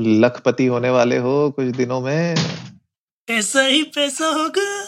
लखपति 0.00 0.66
होने 0.66 0.90
वाले 0.90 1.16
हो 1.16 1.50
कुछ 1.50 1.66
दिनों 1.66 2.00
में। 2.00 2.34
ऐसा 3.30 3.62
ही 3.62 3.82
पैसा 3.82 4.26
होगा। 4.26 4.86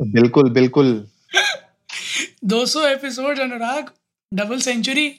बिल्कुल 0.00 0.50
बिल्कुल। 0.50 1.08
200 2.44 2.86
episode 2.86 3.38
Anurag. 3.38 3.90
Double 4.34 4.58
century. 4.58 5.14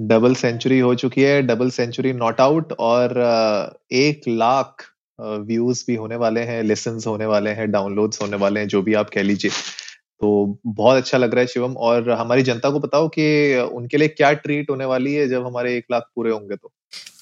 Double 0.00 0.34
century 0.34 0.78
हो 0.78 0.94
चुकी 0.94 1.22
है। 1.22 1.42
डबल 1.42 1.70
सेंचुरी 1.70 2.12
नॉट 2.12 2.40
आउट 2.40 2.72
और 2.72 3.10
एक 3.92 4.20
लाख 4.28 4.84
व्यूज़ 5.20 5.84
भी 5.86 5.94
होने 5.94 6.16
वाले 6.16 6.40
हैं 6.40 6.62
लेसन 6.62 6.98
होने 7.06 7.26
वाले 7.26 7.50
हैं 7.50 7.70
डाउनलोड्स 7.70 8.22
होने 8.22 8.36
वाले 8.36 8.60
हैं 8.60 8.68
जो 8.68 8.82
भी 8.82 8.94
आप 8.94 9.10
कह 9.10 9.22
लीजिए। 9.22 9.50
तो 10.20 10.58
बहुत 10.66 10.96
अच्छा 10.96 11.18
लग 11.18 11.34
रहा 11.34 11.40
है 11.40 11.46
शिवम 11.46 11.76
और 11.76 12.10
हमारी 12.10 12.42
जनता 12.42 12.70
को 12.70 12.80
बताओ 12.80 13.08
कि 13.08 13.56
उनके 13.72 13.96
लिए 13.96 14.08
क्या 14.08 14.32
ट्रीट 14.32 14.70
होने 14.70 14.84
वाली 14.84 15.14
है 15.14 15.28
जब 15.28 15.46
हमारे 15.46 15.76
एक 15.76 15.84
लाख 15.90 16.10
पूरे 16.16 16.30
होंगे 16.30 16.56
तो। 16.56 16.72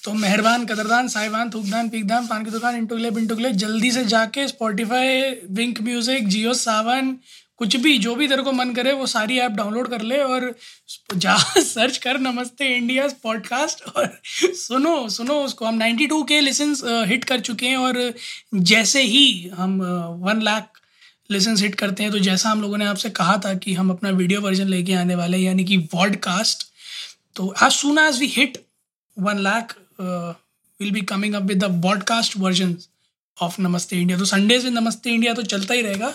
तो 0.03 0.13
मेहरबान, 0.13 0.65
कदरदान, 0.65 1.07
साहिबान, 1.07 1.49
थूकदान, 1.49 1.89
पीकदान, 1.89 2.27
पान 2.27 2.45
की 2.45 2.51
दुकान 2.51 2.75
इंटुगले 2.75 3.11
बिंटुगले 3.11 3.51
जल्दी 3.51 3.91
से 3.91 4.05
जाके 4.05 4.47
Spotify 4.47 5.21
Wink 5.51 5.81
music 5.81 6.27
Jio 6.27 6.53
Saavn 6.53 7.17
कुछ 7.57 7.75
भी, 7.75 7.97
जो 7.97 8.15
भी 8.15 8.27
तेरे 8.27 8.41
को 8.41 8.51
मन 8.51 8.73
करे, 8.73 8.93
वो 8.93 9.07
सारी 9.07 9.37
ऐप 9.37 9.51
डाउनलोड 9.51 9.89
कर 9.89 10.01
ले 10.01 10.17
और 10.17 10.55
जा 11.15 11.37
सर्च 11.57 11.97
कर 11.97 12.17
नमस्ते 12.17 12.75
इंडिया 12.75 13.07
पॉडकास्ट 13.23 13.83
और 13.95 14.21
सुनो 14.53 15.09
सुनो 15.09 15.33
उसको। 15.33 15.65
हम 15.65 15.79
92 15.79 16.23
के 16.27 16.41
लिसन्स 16.41 16.81
हिट 16.85 17.23
कर 17.23 17.39
चुके 17.39 17.65
हैं 17.65 17.77
और 17.77 18.13
जैसे 18.55 19.01
ही 19.01 19.49
हम 19.53 19.81
वन 20.21 20.41
लाख 20.41 20.69
लिसन्स 21.31 21.61
हिट 21.61 21.75
करते 21.75 22.03
हैं 22.03 22.11
तो 22.11 22.19
जैसा 22.19 22.49
हम 22.49 22.61
लोगों 22.61 22.77
ने 22.77 22.85
आपसे 22.85 23.09
कहा 23.09 23.37
था 23.45 23.53
कि 23.53 23.73
हम 23.73 23.89
अपना 23.89 24.09
वीडियो 24.09 24.41
वर्जन 24.41 24.67
लेके 24.67 24.93
आने 24.93 25.15
वाले 25.15 25.37
हैं, 25.37 25.43
यानी 25.43 25.63
कि 25.63 25.77
वॉडकास्ट 25.77 26.67
तो 27.35 27.53
as 27.63 27.75
soon 27.75 27.97
as 27.97 28.19
we 28.21 28.27
hit 28.37 28.57
one 29.17 29.41
lakh 29.43 29.73
uh, 29.99 30.33
we'll 30.79 30.91
be 30.91 31.01
coming 31.01 31.35
up 31.35 31.43
with 31.43 31.59
the 31.59 31.69
podcast 31.83 32.37
versions 32.37 32.87
of 33.37 33.59
Namaste 33.59 33.97
India 33.97 34.17
तो 34.17 34.25
संडेज 34.25 34.63
में 34.63 34.71
नमस्ते 34.71 35.09
इंडिया 35.09 35.33
तो 35.33 35.41
चलता 35.43 35.73
ही 35.73 35.81
रहेगा 35.81 36.13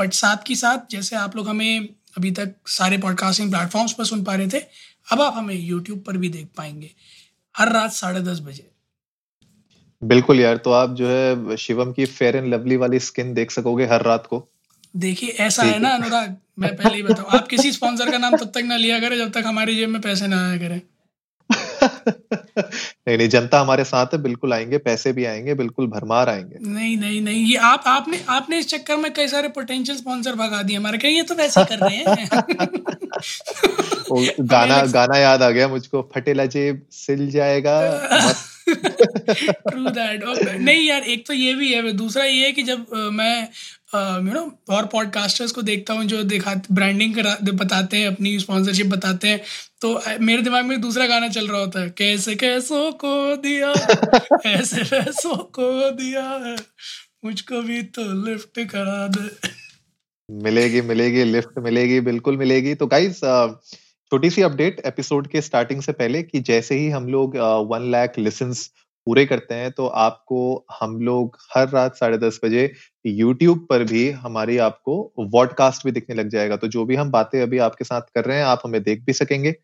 बट 0.00 0.12
साथ 0.12 0.36
की 0.46 0.56
साथ 0.56 0.90
जैसे 0.90 1.16
आप 1.16 1.36
लोग 1.36 1.48
हमें 1.48 1.88
अभी 2.18 2.30
तक 2.30 2.54
सारे 2.66 2.98
पॉडकास्टिंग 2.98 3.50
प्लेटफॉर्म्स 3.52 3.92
पर 3.92 4.04
सुन 4.04 4.24
पा 4.24 4.34
रहे 4.34 4.48
थे 4.48 4.58
अब 5.12 5.20
आप 5.20 5.34
हमें 5.36 5.54
यूट्यूब 5.54 6.02
पर 6.06 6.16
भी 6.16 6.28
देख 6.28 6.46
पाएँगे 6.56 6.90
हर 7.56 7.72
रात 7.72 7.92
साढ़े 7.92 8.20
दस 8.20 8.40
बजे। 8.40 8.70
बिल्कुल 10.02 10.40
यार 10.40 10.56
तो 10.56 10.72
आप 10.72 10.94
जो 10.94 11.08
है 11.08 11.56
शिवम 11.56 11.92
की 11.92 12.04
फेयर 12.06 12.36
एंड 12.36 12.52
लवली 12.54 12.76
वाली 12.76 12.98
स्किन 13.00 13.34
देख 13.34 13.50
सकोगे 13.50 13.86
हर 13.86 14.02
रात 14.02 14.26
को। 14.26 14.46
देखिए 14.96 15.30
ऐसा 15.40 15.62
है 15.62 15.78
ना 15.78 15.90
अनुराग 15.94 16.36
मैं 16.58 16.76
पहले 16.76 16.96
ही 16.96 17.02
बताऊँ 17.02 17.30
आप 17.38 17.48
किसी 17.48 17.72
स्पॉन्सर 17.72 18.10
का 18.10 18.18
नाम 18.18 18.36
तब 18.36 18.52
तक 18.54 18.62
ना 18.64 18.76
लिया 18.76 19.00
करें 19.00 19.16
जब 19.16 19.32
तक 19.32 19.46
हमारी 19.46 19.76
जेब 19.76 19.88
में 19.88 20.00
पैसे 20.00 20.26
ना 20.26 20.46
आया 20.48 20.58
करें। 20.58 20.80
नहीं 23.08 23.18
नहीं 23.18 23.28
जनता 23.28 23.60
हमारे 23.60 23.84
साथ 23.84 24.06
है 24.06 24.22
बिल्कुल 24.22 24.52
आएँगे 24.52 24.78
पैसे 24.78 25.12
भी 25.12 25.24
आएँगे 25.24 25.54
बिल्कुल 25.54 25.86
भरमार 25.86 26.28
आएँगे। 26.28 26.70
नहीं 26.70 26.96
नहीं 26.96 27.20
नहीं 27.20 27.46
ये 27.46 27.56
आप 27.56 27.82
आपने 27.86 28.24
आपने 28.28 28.58
इस 28.58 28.68
चक्कर 28.68 28.96
में 28.96 29.12
कई 29.12 29.28
सारे 29.28 29.48
पोटेंशियल 29.48 29.98
स्पॉन्सर 29.98 30.32
भगा 30.32 30.62
दिए 30.62 30.76
हमारे 30.76 30.98
कहीं 30.98 31.16
ये 31.16 31.22
तो 31.22 31.34
वैसे 31.34 31.64
कर 31.64 31.78
रहे 31.78 31.96
हैं। 31.96 32.30
गाना 34.40 34.82
गाना 34.82 35.18
याद 35.18 35.42
आ 35.42 35.50
गया 35.50 35.68
मुझको 35.68 36.10
फटेला 36.14 36.46
जेब 36.46 36.86
सिल 36.90 37.30
जाएगा 37.30 38.08
मस्त 38.28 38.47
ट्रू 38.74 39.90
दैट 39.90 40.24
नहीं 40.58 40.86
यार, 40.88 41.02
एक 41.02 41.26
तो 41.26 41.34
ये 41.34 41.54
भी 41.54 41.72
है 41.72 41.92
दूसरा 41.94 42.24
ये 42.24 42.46
है 42.46 42.52
कि 42.52 42.62
जब 42.64 42.86
मैं 43.12 43.42
यू 43.92 44.32
नो 44.32 44.40
और 44.70 44.86
पॉडकास्टर्स 44.88 45.52
को 45.52 45.62
देखता 45.62 45.94
हूँ 45.94 46.04
जो 46.06 46.22
दिखा 46.24 46.54
ब्रांडिंग 46.72 47.14
करा 47.14 47.36
बताते 47.44 47.96
हैं, 47.96 48.06
अपनी 48.06 48.38
स्पॉन्सरशिप 48.38 48.86
बताते 48.88 49.28
हैं 49.28 49.40
तो 49.82 50.00
मेरे 50.20 50.42
दिमाग 50.42 50.64
में 50.64 50.80
दूसरा 50.80 51.06
गाना 51.06 51.28
चल 51.28 51.46
रहा 51.48 51.60
होता 51.60 51.80
है, 51.80 51.90
कैसे 51.98 52.34
कैसों 52.36 52.90
को 52.94 53.36
दिया 53.38 53.72
ऐसे 54.48 54.82
वैसों 54.84 55.36
को 55.36 55.90
दिया 55.92 56.22
है, 56.44 56.56
मुझको 57.24 57.62
भी 57.62 57.82
तो 57.90 58.02
लिफ्ट 58.26 58.58
करा 58.70 59.06
दे। 59.08 59.56
मिलेगी 60.28 60.80
मिलेगी, 60.82 61.24
लिफ्ट 61.24 61.58
मिलेगी, 61.58 62.00
बिल्कुल 62.02 62.36
मिलेगी। 62.36 62.74
तो 62.74 62.86
गाइस 62.86 63.20
छोटी 64.12 64.28
सी 64.30 64.42
अपडेट, 64.42 64.80
एपिसोड 64.86 65.26
के 65.26 65.40
स्टार्टिंग 65.40 65.80
से 65.82 65.92
पहले 65.92 66.22
कि 66.22 66.40
जैसे 66.40 66.74
ही 66.74 66.88
हम 66.90 67.08
लोग 67.08 67.36
वन 67.70 67.90
लाख 67.90 68.18
लिसन्स 68.18 68.66
पूरे 69.06 69.24
करते 69.26 69.54
हैं 69.54 69.70
तो 69.70 69.86
आपको, 69.86 70.64
हम 70.80 71.00
लोग 71.00 71.36
हर 71.54 71.68
रात 71.68 71.96
साढ़े 71.96 72.18
दस 72.18 72.38
बजे 72.44 72.70
यूट्यूब 73.06 73.66
पर 73.70 73.82
भी 73.84 74.08
हमारी 74.22 74.56
आपको 74.58 74.96
वॉडकास्ट 75.34 75.84
भी 75.84 75.92
दिखने 75.92 76.14
लग 76.14 76.28
जाएगा। 76.28 76.56
तो 76.56 76.68
जो 76.68 76.84
भी 76.84 76.96
हम 76.96 77.10
बातें 77.10 77.40
अभी 77.42 77.58
आपके 77.58 77.84
साथ 77.84 78.08
कर 78.14 78.24
रहे 78.24 78.36
हैं, 78.36 78.44
आप 78.44 78.62
हमें 78.64 78.82
देख 78.82 79.02
भी 79.06 79.12
सकेंगे। 79.12 79.54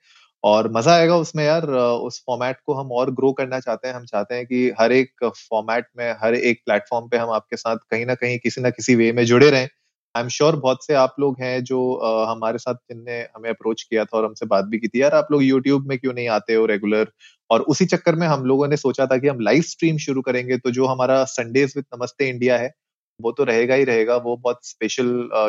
और 0.44 0.70
मज़ा 0.72 0.94
आएगा 0.94 1.16
उसमें 1.16 1.44
यार 1.44 1.66
उस 1.66 2.22
फॉर्मेट 2.26 2.56
को 2.66 2.74
हम 2.74 2.92
और 2.92 3.10
ग्रो 3.14 3.32
करना 3.32 3.60
चाहते 3.60 3.88
हैं। 3.88 3.94
हम 3.94 4.04
चाहते 4.04 4.34
हैं 4.34 4.46
कि 4.46 4.70
हर 4.80 4.92
एक 4.92 5.24
फॉर्मेट 5.24 5.86
में, 5.98 6.14
हर 6.22 6.34
एक 6.34 6.60
प्लेटफॉर्म 6.66 7.08
पे 7.08 7.16
हम 7.16 7.30
आपके 7.30 7.56
साथ 7.56 7.76
कहीं 7.90 8.06
ना 8.06 8.14
कहीं 8.14 8.38
किसी 8.38 8.60
ना 8.60 8.70
किसी 8.70 8.94
वे 8.94 9.10
में 9.12 9.24
जुड़े 9.24 9.50
रहें। 9.50 9.68
आई 10.14 10.22
एम 10.22 10.28
श्योर 10.28 10.56
बहुत 10.56 10.84
से 10.84 10.94
आप 10.94 11.14
लोग 11.20 11.36
हैं 11.40 11.62
जो 11.64 11.78
अ, 11.94 12.30
हमारे 12.30 12.58
साथ 12.58 12.74
जिनने 12.74 13.20
हमें 13.36 13.48
अप्रोच 13.50 13.82
किया 13.82 14.04
था 14.04 14.16
और 14.18 14.24
हमसे 14.24 14.46
बात 14.46 14.64
भी 14.64 14.78
की 14.78 14.88
थी 14.88 15.00
यार 15.02 15.14
आप 15.14 15.28
लोग 15.32 15.42
यूट्यूब 15.42 15.86
में 15.88 15.98
क्यों 15.98 16.12
नहीं 16.14 16.28
आते 16.30 16.54
हो 16.54 16.66
रेगुलर 16.66 17.10
और 17.50 17.62
उसी 17.68 17.86
चक्कर 17.86 18.14
में 18.14 18.26
हम 18.26 18.44
लोगों 18.44 18.68
ने 18.68 18.76
सोचा 18.76 19.06
था 19.06 19.16
कि 19.18 19.28
हम 19.28 19.40
लाइव 19.40 19.62
स्ट्रीम 19.64 19.96
शुरू 19.98 20.22
करेंगे 20.22 20.56
तो 20.58 20.70
जो 20.70 20.86
हमारा 20.86 21.22
संडेज 21.30 21.72
विद 21.76 21.84
नमस्ते 21.96 22.28
इंडिया 22.28 22.58
है 22.58 22.72
वो 23.20 23.30
तो 23.32 23.44
रहेगा 23.44 23.74
ही 23.74 23.84
रहेगा 23.84 24.16
वो 24.16 24.36
बहुत 24.36 24.60
स्पेशल 24.66 25.06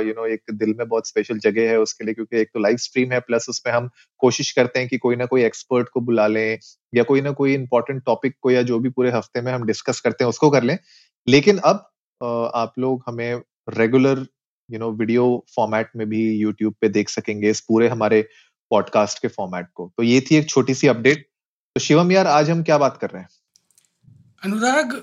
यू 0.07 0.13
नो 0.13 0.25
एक 0.27 0.41
दिल 0.53 0.73
में 0.77 0.87
बहुत 0.87 1.07
स्पेशल 1.07 1.37
जगह 1.39 1.69
है 1.69 1.77
उसके 1.79 2.05
लिए 2.05 2.13
क्योंकि 2.13 2.37
एक 2.37 2.49
तो 2.53 2.59
लाइव 2.59 2.77
स्ट्रीम 2.77 3.11
है 3.11 3.19
प्लस 3.19 3.45
उसमें 3.49 3.73
हम 3.73 3.89
कोशिश 4.21 4.51
करते 4.51 4.79
हैं 4.79 4.87
कि 4.89 4.97
कोई 4.97 5.15
ना 5.15 5.25
कोई 5.25 5.43
एक्सपर्ट 5.43 5.89
को 5.89 6.01
बुला 6.01 6.27
लें 6.27 6.57
या 6.93 7.03
कोई 7.03 7.21
ना 7.21 7.31
कोई 7.33 7.53
इंपॉर्टेंट 7.53 8.03
टॉपिक 8.05 8.35
को 8.41 8.51
या 8.51 8.61
जो 8.63 8.79
भी 8.79 8.89
पूरे 8.89 9.11
हफ़्ते 9.11 9.41
में 9.41 9.51
हम 9.51 9.65
डिस्कस 9.65 9.99
करते 9.99 10.23
हैं 10.23 10.29
उसको 10.29 10.49
कर 10.49 10.63
लें। 10.63 10.77
लेकिन 11.27 11.57
अब 11.65 11.85
आप 12.55 12.73
लोग 12.79 13.03
हमें 13.07 13.41
regular 13.69 14.25
you 14.69 14.79
know 14.79 14.91
video 14.91 15.45
format 15.55 15.89
में 15.95 16.07
भी 16.09 16.21
यूट्यूब 16.31 16.73
पे 16.81 16.89
देख 16.89 17.09
सकेंगे 17.09 17.49
इस 17.49 17.61
पूरे 17.61 17.87
हमारे 17.89 18.21
पॉडकास्ट 18.71 19.21
के 19.21 19.27
फॉर्मेट 19.27 19.67
को। 19.75 19.91
तो 19.97 20.03
ये 20.03 20.21
थी 20.21 20.35
एक 20.35 20.49
छोटी 20.49 20.73
सी 20.73 20.87
अपडेट 20.87 21.27
तो 21.75 21.79
शिवम 21.79 22.11
यार, 22.11 22.27
आज 22.27 22.49
हम 22.49 22.63
क्या 22.63 22.77
बात 22.77 22.97
कर 22.97 23.09
रहे 23.09 23.21
हैं? 23.21 23.29
अनुराग 24.43 24.93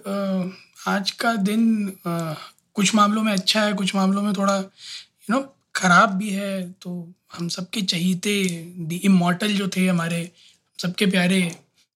आज 0.88 1.10
का 1.10 1.34
दिन 1.36 1.92
कुछ 2.04 2.94
मामलों 2.94 3.22
में 3.22 3.32
अच्छा 3.32 3.62
है, 3.62 3.72
कुछ 3.72 3.94
मामलों 3.94 4.22
में 4.22 4.32
थोड़ा 4.34 4.56
यू 4.56 5.34
नो 5.34 5.40
खराब 5.74 6.10
भी 6.10 6.30
है। 6.30 6.70
तो 6.72 7.12
हम 7.32 7.48
सबके 7.48 7.82
चहीते 7.82 8.32
द 8.78 9.00
इमॉर्टल 9.04 9.54
जो 9.56 9.68
थे 9.68 9.86
हमारे, 9.88 10.30
सबके 10.78 11.06
प्यारे 11.06 11.40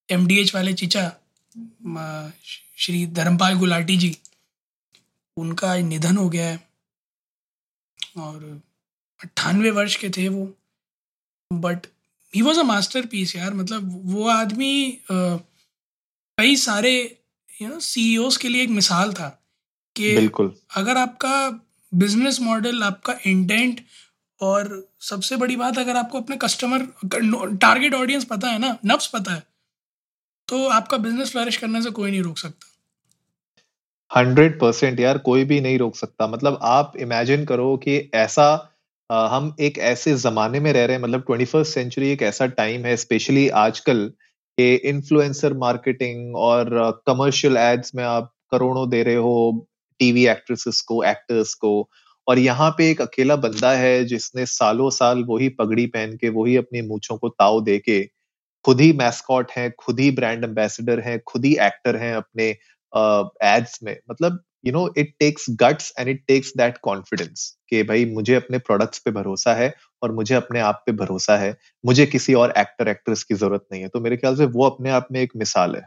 एम 0.08 0.26
वाले 0.54 0.72
चीचा 0.74 1.10
श्री 2.76 3.06
धर्मपाल 3.06 3.54
गुलाटी 3.54 3.96
जी, 3.96 4.16
उनका 5.36 5.76
निधन 5.78 6.16
हो 6.16 6.28
गया 6.28 6.46
है। 6.46 6.65
और 8.16 8.44
अट्ठानवे 9.20 9.70
वर्ष 9.70 9.96
के 9.96 10.08
थे 10.10 10.28
वो। 10.28 10.46
But 11.50 11.86
he 12.34 12.42
was 12.42 12.58
a 12.60 12.62
masterpiece 13.06 13.34
यार 13.36 13.54
मतलब 13.54 13.90
वो 14.14 14.28
आदमी 14.28 15.00
कई 15.10 16.56
सारे 16.56 16.94
यू 17.62 17.68
नो 17.68 17.78
सीईओज 17.80 18.36
के 18.36 18.48
लिए 18.48 18.62
एक 18.62 18.70
मिसाल 18.70 19.12
था 19.12 19.28
कि 19.96 20.14
अगर 20.76 20.96
आपका 20.96 21.48
बिज़नेस 21.92 22.40
मॉडल 22.40 22.82
आपका 22.82 23.14
इंटेंट 23.26 23.80
और 24.40 24.68
सबसे 25.00 25.36
बड़ी 25.36 25.56
बात 25.56 25.78
अगर 25.78 25.96
आपको 25.96 26.20
अपने 26.20 26.36
कस्टमर 26.36 26.86
टारगेट 27.56 27.94
ऑडियंस 27.94 28.24
पता 28.24 28.50
है 28.50 28.58
ना 28.58 28.76
नफ्स 28.86 29.06
पता 29.06 29.34
है 29.34 29.42
तो 30.48 30.66
आपका 30.68 30.96
बिज़नेस 30.96 31.30
फ्लरिश 31.32 31.56
करने 31.56 31.82
से 31.82 31.90
कोई 31.90 32.10
नहीं 32.10 32.22
रोक 32.22 32.38
सकता। 32.38 32.66
हंड्रेड 34.10 34.58
परसेंट 34.60 35.00
यार 35.00 35.18
कोई 35.20 35.44
भी 35.44 35.60
नहीं 35.60 35.78
रोक 35.78 35.96
सकता। 35.96 36.26
मतलब 36.26 36.58
आप 36.64 36.92
इमेजिन 37.00 37.44
करो 37.46 37.76
कि 37.78 37.98
ऐसा 38.16 38.48
अ, 39.10 39.14
हम 39.30 39.54
एक 39.60 39.76
ऐसे 39.88 40.14
जमाने 40.18 40.60
में 40.60 40.72
रह 40.72 40.84
रहे 40.86 40.96
हैं 40.96 41.02
मतलब 41.02 41.20
ट्वेंटी 41.26 41.44
फ़र्स्ट 41.44 41.72
सेंचुरी 41.74 42.08
एक 42.10 42.22
ऐसा 42.22 42.46
टाइम 42.54 42.84
है 42.86 42.96
स्पेशली 42.96 43.48
आजकल 43.58 44.04
के 44.58 44.74
इन्फ्लुएंसर 44.88 45.52
मार्केटिंग 45.56 46.36
और 46.38 46.70
कमर्शियल 47.06 47.56
एड्स 47.56 47.94
में 47.94 48.02
आप 48.04 48.32
करोड़ों 48.52 48.88
दे 48.90 49.02
रहे 49.02 49.14
हो 49.26 49.34
टीवी 50.00 50.26
एक्ट्रेसेस 50.28 50.80
को 50.82 51.02
एक्टर्स 51.04 51.54
को 51.56 51.72
और 52.26 52.38
यहाँ 52.38 52.70
पे 52.78 52.90
एक 52.90 53.00
अकेला 53.02 53.36
बंदा 53.38 53.72
है 53.74 54.04
जिसने 54.04 54.46
सालों 54.48 54.90
साल 54.92 55.22
वही 55.24 55.48
पगड़ी 55.60 55.86
पहन 55.88 56.16
के 56.16 56.28
वही 56.30 56.56
अपनी 56.56 56.82
मूछों 56.82 57.16
को 57.18 57.28
ताव 57.30 57.62
दे 57.64 57.78
के 57.80 58.00
खुद 58.64 58.80
ही 58.80 58.92
मैस्कॉट 58.94 59.50
हैं 59.52 59.70
खुद 59.78 60.00
ही 60.00 60.10
ब्रांड 60.10 60.44
एम्बेसडर 60.44 61.00
हैं 61.00 61.18
खुद 61.26 61.44
ही 61.44 61.52
एक्टर 61.62 61.96
हैं 61.96 62.14
अपने 62.14 62.50
एड्स 63.44 63.78
में 63.82 63.96
मतलब 64.10 64.42
you 64.66 64.72
know 64.72 64.88
it 64.98 65.14
takes 65.20 65.46
guts 65.60 65.92
and 65.98 66.08
it 66.08 66.22
takes 66.28 66.52
that 66.56 66.78
confidence 66.82 67.50
कि 67.70 67.82
भाई 67.82 68.04
मुझे 68.06 68.34
अपने 68.34 68.58
प्रोडक्ट्स 68.60 68.98
पे 68.98 69.10
भरोसा 69.10 69.54
है 69.54 69.72
और 70.02 70.12
मुझे 70.12 70.34
अपने 70.34 70.60
आप 70.60 70.82
पे 70.86 70.92
भरोसा 70.94 71.36
है। 71.36 71.56
मुझे 71.84 72.06
किसी 72.06 72.34
और 72.34 72.52
एक्टर 72.58 72.88
एक्ट्रेस 72.88 73.22
की 73.22 73.34
ज़रूरत 73.34 73.66
नहीं 73.72 73.82
है। 73.82 73.88
तो 73.88 74.00
मेरे 74.00 74.16
ख्याल 74.16 74.36
से 74.36 74.44
वो 74.46 74.64
अपने 74.66 74.90
आप 74.90 75.08
में 75.12 75.20
एक 75.20 75.32
मिसाल 75.36 75.76
है। 75.76 75.86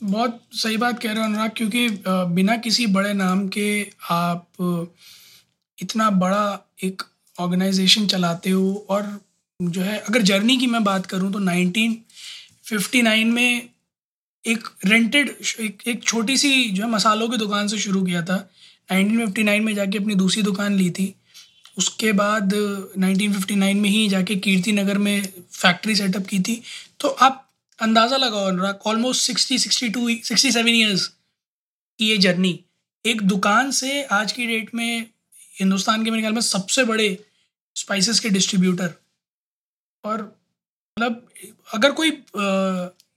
बहुत 0.00 0.40
सही 0.54 0.76
बात 0.76 0.98
कह 1.02 1.12
रहे 1.12 1.18
हो 1.18 1.24
अनुराग, 1.24 1.50
क्योंकि 1.56 1.88
बिना 2.06 2.56
किसी 2.58 2.86
बड़े 2.88 3.12
नाम 3.14 3.48
के 3.48 3.86
आप 4.10 4.46
इतना 5.78 6.10
बड़ा 6.10 6.44
एक 6.84 7.02
ऑर्गेनाइजेशन 7.36 8.06
चलाते 8.06 8.50
हो 8.50 8.86
और 8.90 9.18
जो 9.60 9.80
है, 9.80 9.98
अगर 9.98 10.22
जर्नी 10.22 10.56
की 10.56 10.66
मैं 10.66 10.82
बात 10.84 11.06
करूँ 11.06 11.32
तो 11.32 11.38
1959 11.40 13.24
में 13.26 13.68
एक 14.44 14.68
रेंटेड 14.84 15.28
एक, 15.60 15.82
एक 15.86 16.02
छोटी 16.02 16.36
सी 16.36 16.64
जो 16.70 16.82
है 16.82 16.88
मसालों 16.90 17.28
की 17.28 17.36
दुकान 17.36 17.68
से 17.68 17.78
शुरू 17.78 18.02
किया 18.02 18.22
था। 18.22 18.36
1959 18.92 19.60
में 19.60 19.74
जाके 19.74 19.98
अपनी 19.98 20.14
दूसरी 20.14 20.42
दुकान 20.42 20.74
ली 20.74 20.90
थी। 20.90 21.14
उसके 21.78 22.12
बाद 22.12 22.54
1959 22.54 23.74
में 23.74 23.88
ही 23.90 24.08
जाके 24.08 24.36
कीर्ति 24.36 24.72
नगर 24.72 24.98
में 24.98 25.28
फैक्ट्री 25.52 25.94
सेटअप 25.96 26.26
की 26.26 26.40
थी। 26.40 26.60
तो 27.00 27.08
आप 27.08 27.44
अंदाज़ा 27.78 28.16
लगाओ 28.16 28.46
Anurag 28.46 28.86
almost 28.86 29.22
sixty 29.22 29.58
sixty 29.58 29.88
two 29.88 30.08
sixty 30.08 30.52
seven 30.52 30.68
years 30.68 31.06
की 31.06 32.08
ये 32.08 32.16
जर्नी 32.18 32.58
एक 33.04 33.22
दुकान 33.22 33.70
से 33.70 34.02
आज 34.12 34.32
की 34.32 34.46
डेट 34.46 34.74
में 34.74 35.06
हिंदुस्तान 35.60 36.04
के 36.04 36.10
मेरे 36.10 36.22
ख्याल 36.22 36.32
में 36.32 36.40
सबसे 36.40 36.84
बड़े 36.84 37.06
स्पाइसेस 37.76 38.20
के 38.20 38.28
डिस्ट्रीब्यूटर 38.28 38.94
और 40.04 40.22
मतलब 40.22 41.28
अगर 41.74 41.92
कोई 41.92 42.10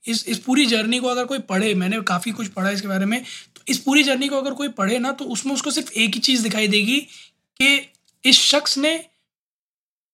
इस 0.04 0.24
इस 0.28 0.38
पूरी 0.38 0.66
जर्नी 0.66 0.98
को 0.98 1.08
अगर 1.08 1.24
कोई 1.24 1.38
पढ़े, 1.40 1.74
मैंने 1.74 2.00
काफ़ी 2.02 2.32
कुछ 2.32 2.48
पढ़ा 2.48 2.70
इसके 2.70 2.88
बारे 2.88 3.06
में 3.06 3.20
तो 3.56 3.62
इस 3.68 3.78
पूरी 3.78 4.02
जर्नी 4.02 4.28
को 4.28 4.36
अगर 4.36 4.52
कोई 4.54 4.68
पढ़े 4.74 4.98
ना 4.98 5.12
तो 5.12 5.24
उसमें 5.26 5.54
उसको 5.54 5.70
सिर्फ़ 5.70 5.92
एक 5.94 6.14
ही 6.14 6.20
चीज़ 6.20 6.42
दिखाई 6.42 6.68
देगी 6.68 7.00
कि 7.60 7.80
इस 8.24 8.40
शख्स 8.42 8.78
ने 8.78 8.98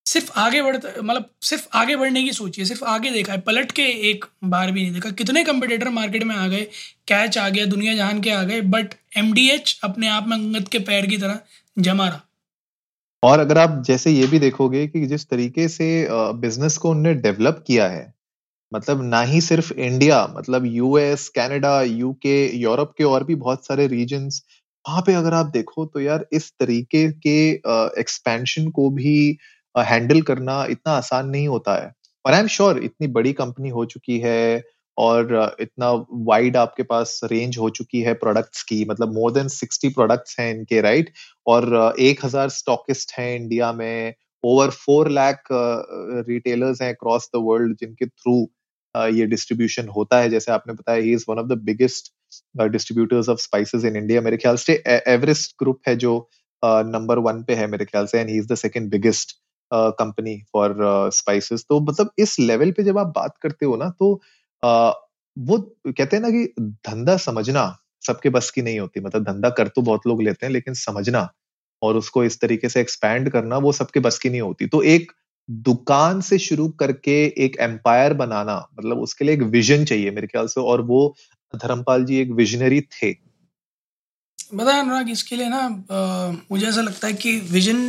सिर्फ़ 0.06 0.31
आगे 0.38 0.61
बढ़ता 0.62 0.88
मतलब 0.99 1.25
सिर्फ़ 1.43 1.67
आगे 1.76 1.96
बढ़ने 1.96 2.23
की 2.25 2.32
सोची 2.32 2.61
है, 2.61 2.67
सिर्फ़ 2.67 2.85
आगे 2.87 3.11
देखा 3.11 3.32
है। 3.32 3.40
पलट 3.40 3.73
के 3.73 3.82
एक 4.11 4.25
बार 4.44 4.70
भी 4.73 4.82
नहीं 4.82 4.93
देखा। 4.93 5.11
कितने 5.12 5.43
कंपटीटर 5.44 5.88
मार्केट 5.91 6.23
में 6.25 6.34
आ 6.37 6.46
गए 6.49 6.62
कैच 7.08 7.38
आ 7.38 7.49
गया, 7.49 7.64
दुनिया 7.67 7.94
जहान 7.94 8.20
के 8.20 8.31
आ 8.31 8.43
गए 8.43 8.61
बट 8.69 8.94
एमडीएच 9.17 9.79
अपने 9.84 10.08
आप 10.08 10.29
में 10.29 10.37
अंगत 10.37 10.69
के 10.69 10.79
पैर 10.81 11.06
की 11.06 11.17
तरह 11.17 11.41
जमा 11.76 12.08
रहा। 12.08 12.20
और 13.23 13.41
अगर 13.41 13.58
आप 13.58 13.82
जैसे 13.87 14.11
ये 14.11 14.26
भी 14.26 14.38
देखोगे 14.38 14.87
कि 14.87 15.06
जिस 15.06 15.29
तरीके 15.29 15.69
से 15.69 16.06
बिज़नेस 16.11 16.76
को 16.76 16.91
उन्होंने 16.91 17.14
डेवलप 17.20 17.64
किया 17.67 17.87
है 17.88 18.12
मतलब 18.73 19.03
ना 19.05 19.20
ही 19.23 19.41
सिर्फ़ 19.41 19.73
इंडिया 19.73 20.26
मतलब 20.37 20.67
यूएस 20.67 21.29
कनाडा 21.37 21.81
यूके 21.82 22.37
यूरोप 22.59 22.93
के 22.99 23.05
और 23.05 23.25
भी 23.25 23.35
बहुत 23.37 23.67
सारे 23.67 23.87
रीजन्स 23.87 24.43
वहाँ 24.85 25.03
पे 25.06 25.15
अगर 25.15 25.35
आप 25.35 25.47
देखो 25.53 25.85
तो 25.87 26.00
यार 26.00 26.26
इस 26.32 26.50
तरीके 26.61 27.06
के 27.26 27.38
एक्सपेंशन 28.00 28.69
को 28.70 28.88
भी 28.91 29.15
हैंडल 29.75 30.20
करना 30.23 30.65
इतना 30.70 30.93
आसान 30.93 31.29
नहीं 31.29 31.49
होता 31.49 31.75
है। 31.75 31.93
और 32.25 32.32
आई 32.32 32.41
एम 32.41 32.47
श्योर 32.47 32.79
इतनी 32.85 33.06
बड़ी 33.09 33.32
कंपनी 33.32 33.69
हो 33.69 33.85
चुकी 33.85 34.19
है 34.19 34.62
और 34.97 35.56
इतना 35.61 35.91
वाइड 36.29 36.56
आपके 36.56 36.82
पास 36.82 37.20
रेंज 37.25 37.59
हो 37.59 37.69
चुकी 37.70 38.00
है 38.00 38.15
प्रोडक्ट्स 38.15 38.62
की 38.62 38.85
मतलब 38.85 39.12
मोर 39.15 39.32
देन 39.32 39.49
सिक्सटी 39.49 39.88
प्रोडक्ट्स 39.88 40.38
हैं 40.41 40.50
इनके 40.55 40.81
राइट 40.81 41.12
और 41.47 41.94
एक 42.00 42.25
हज़ार 42.25 42.49
स्टॉकिस्ट 42.50 43.12
हैं 43.19 43.35
इंडिया 43.37 43.73
में 43.73 44.15
ओवर 44.44 44.70
फोर 44.70 45.09
लाख 45.11 45.44
रिटेलर्स 45.53 46.82
हैं 46.82 46.94
अक्रॉस 46.94 47.29
द 47.37 47.41
वर्ल्ड 47.44 47.76
जिनके 47.81 48.06
थ्रू 48.06 48.49
ये 48.99 49.27
डिस्ट्रीब्यूशन 49.27 49.89
होता 49.89 50.19
है। 50.21 50.31
जैसे 50.31 50.53
आपने 50.53 50.75
बताया 50.75 51.03
he 51.03 51.12
is 51.12 51.25
one 51.29 51.39
of 51.39 51.47
the 51.47 51.59
biggest 51.65 52.12
distributors 52.69 53.29
of 53.29 53.39
spices 53.41 53.85
in 53.85 53.97
India 53.97 54.21
मेरे 54.21 54.37
ख्याल 54.37 54.56
से। 54.56 54.83
एवरेस्ट 55.09 55.55
ग्रुप 55.59 55.81
है 55.89 55.97
जो 55.97 56.15
नंबर 56.62 57.19
uh, 57.19 57.25
वन 57.25 57.43
पे 57.43 57.55
है 57.55 57.67
मेरे 57.67 57.85
ख्याल 57.85 58.06
से 58.06 58.21
and 58.21 58.29
he 58.31 58.39
is 58.39 58.47
the 58.47 58.55
second 58.56 58.91
biggest 58.91 59.37
company 59.71 60.37
for 60.53 60.77
spices 61.15 61.65
तो 61.69 61.81
मतलब 61.81 62.11
इस 62.19 62.39
लेवल 62.41 62.71
पे 62.71 62.83
जब 62.83 62.99
आप 62.99 63.12
बात 63.17 63.37
करते 63.43 63.67
हो 63.67 63.77
ना 63.77 63.89
तो 63.91 64.15
uh, 64.62 64.93
वो 65.37 65.59
कहते 65.87 66.17
हैं 66.17 66.23
ना 66.23 66.31
कि 66.31 66.44
धंधा 66.89 67.17
समझना 67.17 67.65
सबके 68.06 68.31
बस 68.31 68.51
की 68.51 68.62
नहीं 68.62 68.79
होती। 68.81 69.01
मतलब 69.01 69.25
धंधा 69.25 69.51
कर 69.51 69.69
तो 69.69 69.83
बहुत 69.83 70.06
लोग 70.06 70.23
लेते 70.23 70.47
हैं 70.47 70.53
लेकिन 70.53 70.75
समझना 70.75 71.29
और 71.83 71.97
उसको 71.97 72.25
इस 72.25 72.41
तरीके 72.41 72.69
से 72.69 72.81
एक्सपैंड 72.81 73.31
करना 73.31 73.59
वो 73.59 73.73
सबके 73.73 74.01
बस 74.01 74.19
की 74.19 74.31
नहीं 74.31 74.41
होती। 74.41 74.67
तो 74.67 74.83
एक 74.85 75.12
दुकान 75.49 76.21
से 76.21 76.39
शुरू 76.41 76.69
करके 76.81 77.12
एक 77.45 77.56
एम्पायर 77.61 78.15
बनाना 78.15 78.56
मतलब 78.73 78.99
उसके 79.00 79.25
लिए 79.25 79.35
एक 79.35 79.43
विजन 79.50 79.85
चाहिए 79.85 80.11
मेरे 80.11 80.27
ख्याल 80.27 80.47
से, 80.47 80.61
और 80.61 80.83
वो 80.83 81.15
धर्मपाल 81.55 82.05
जी 82.05 82.21
एक 82.21 82.31
विजनरी 82.33 82.81
थे। 82.83 83.12
बता 84.55 84.79
अनुराग, 84.81 85.11
इसके 85.11 85.37
लिए 85.37 85.49
ना 85.49 85.69
मुझे 86.50 86.67
ऐसा 86.67 86.81
लगता 86.83 87.06
है 87.06 87.12
कि 87.15 87.37
विजन 87.50 87.81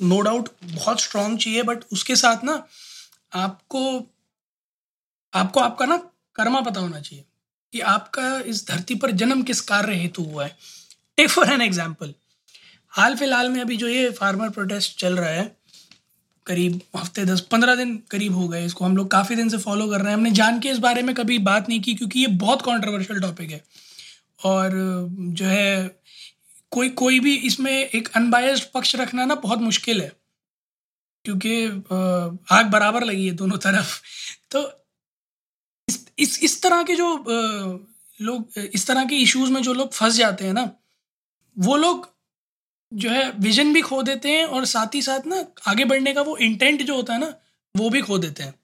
नो 0.00 0.20
डाउट 0.22 0.48
बहुत 0.64 1.00
स्ट्रांग 1.00 1.38
चाहिए 1.38 1.62
बट 1.64 1.84
उसके 1.92 2.16
साथ 2.16 2.44
ना 2.44 2.54
आपको 3.34 3.82
आपको 5.32 5.60
आपका 5.60 5.86
ना 5.86 5.96
कर्मा 6.36 6.60
पता 6.60 6.80
होना 6.80 7.00
चाहिए 7.00 7.24
कि 7.72 7.80
आपका 7.90 8.38
इस 8.46 8.66
धरती 8.68 8.94
पर 8.94 9.10
जन्म 9.12 9.42
किस 9.42 9.60
कार्य 9.62 9.94
हेतु 9.96 10.22
हुआ 10.24 10.44
है। 10.44 10.56
टेक 11.18 11.28
फॉर 11.30 11.52
एन 11.52 11.62
एग्ज़ाम्पल 11.62 12.14
हाल 12.92 13.16
फ़िलहाल 13.16 13.48
में 13.50 13.60
अभी 13.60 13.76
जो 13.76 13.88
ये 13.88 14.10
फार्मर 14.12 14.50
प्रोटेस्ट 14.50 14.98
चल 15.00 15.16
रहा 15.16 15.30
है 15.30 15.44
करीब 16.46 16.80
हफ़्ते 16.96 17.24
दस, 17.24 17.40
पंद्रह 17.40 17.74
दिन 17.74 17.96
करीब 18.10 18.34
हो 18.34 18.48
गए 18.48 18.64
इसको। 18.66 18.84
हम 18.84 18.96
लोग 18.96 19.10
काफ़ी 19.10 19.36
दिन 19.36 19.48
से 19.48 19.58
फॉलो 19.58 19.88
कर 19.88 19.98
रहे 20.00 20.08
हैं। 20.08 20.14
हमने 20.14 20.30
जान 20.30 20.60
के 20.60 20.68
इस 20.68 20.78
बारे 20.78 21.02
में 21.02 21.14
कभी 21.14 21.38
बात 21.38 21.68
नहीं 21.68 21.80
की 21.80 21.94
क्योंकि 21.94 22.20
ये 22.20 22.26
बहुत 22.26 22.62
कॉन्ट्रोवर्शियल 22.62 23.20
टॉपिक 23.20 23.50
है। 23.50 23.64
और, 24.44 24.70
जो 25.20 25.46
है, 25.46 26.00
कोई 26.70 26.88
कोई 26.88 27.20
भी 27.20 27.34
इसमें 27.36 27.72
एक 27.72 28.08
अनबायस्ड 28.16 28.64
पक्ष 28.74 28.96
रखना 28.96 29.24
ना 29.24 29.34
बहुत 29.34 29.60
मुश्किल 29.60 30.02
है। 30.02 30.12
क्योंकि 31.24 31.66
आग 32.54 32.66
बराबर 32.66 33.04
लगी 33.04 33.26
है 33.26 33.34
दोनों 33.34 33.58
तरफ़। 33.58 34.00
तो 34.50 34.62
इस 35.88 36.06
इस 36.18 36.38
इस 36.42 36.62
तरह 36.62 36.82
के 36.82 36.96
जो 36.96 37.08
लोग, 38.22 38.58
इस 38.74 38.86
तरह 38.86 39.04
के 39.04 39.16
इश्यूज़ 39.16 39.50
में 39.52 39.62
जो 39.62 39.74
लोग 39.74 39.92
फंस 39.92 40.14
जाते 40.14 40.46
हैं 40.46 40.52
ना, 40.52 40.70
वो 41.58 41.76
लोग 41.76 42.13
जो 42.94 43.10
है 43.10 43.30
विजन 43.40 43.72
भी 43.72 43.80
खो 43.82 44.02
देते 44.02 44.28
हैं 44.28 44.44
और 44.46 44.64
साथ 44.66 44.94
ही 44.94 45.02
साथ 45.02 45.26
ना 45.26 45.44
आगे 45.68 45.84
बढ़ने 45.84 46.12
का 46.14 46.22
वो 46.22 46.36
इंटेंट 46.38 46.82
जो 46.82 46.94
होता 46.96 47.12
है 47.14 47.20
ना, 47.20 47.34
वो 47.74 47.90
भी 47.90 48.00
खो 48.02 48.18
देते 48.18 48.42
हैं। 48.42 48.54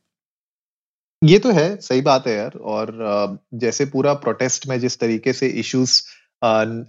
ये 1.22 1.38
तो 1.38 1.50
है, 1.50 1.76
सही 1.78 2.00
बात 2.00 2.26
है 2.26 2.36
यार। 2.36 2.56
और 2.56 3.38
जैसे 3.54 3.84
पूरा 3.86 4.14
प्रोटेस्ट 4.22 4.66
में 4.66 4.78
जिस 4.80 4.98
तरीके 5.00 5.32
से 5.32 5.48
इश्यूज़ 5.60 6.00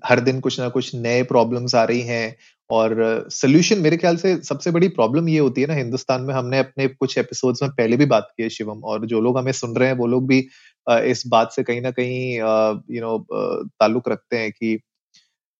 हर 0.05 0.19
दिन 0.19 0.39
कुछ 0.39 0.59
ना 0.59 0.67
कुछ 0.69 0.93
नए 0.95 1.23
प्रॉब्लम्स 1.25 1.75
आ 1.75 1.83
रही 1.83 2.01
हैं 2.03 2.35
और 2.69 2.93
सोल्यूशन 3.31 3.79
मेरे 3.79 3.97
ख्याल 3.97 4.17
से 4.17 4.35
सबसे 4.43 4.71
बड़ी 4.71 4.87
प्रॉब्लम 4.89 5.29
ये 5.29 5.39
होती 5.39 5.61
है 5.61 5.67
ना, 5.67 5.73
हिंदुस्तान 5.73 6.21
में 6.21 6.33
हमने 6.33 6.59
अपने 6.59 6.87
कुछ 6.87 7.17
एपिसोड्स 7.17 7.63
में 7.63 7.71
पहले 7.71 7.97
भी 7.97 8.05
बात 8.05 8.29
की 8.37 8.43
है 8.43 8.49
शिवम, 8.49 8.83
और 8.83 9.05
जो 9.05 9.21
लोग 9.21 9.37
हमें 9.37 9.51
सुन 9.53 9.75
रहे 9.75 9.89
हैं 9.89 9.97
वो 9.97 10.07
लोग 10.07 10.27
भी 10.27 10.39
इस 10.87 11.23
बात 11.27 11.51
से 11.53 11.63
कहीं 11.63 11.81
ना 11.81 11.91
कहीं 11.91 12.35
यू 12.35 13.01
नो 13.01 13.17
ताल्लुक 13.65 14.09
रखते 14.09 14.37
हैं 14.37 14.51
कि 14.51 14.79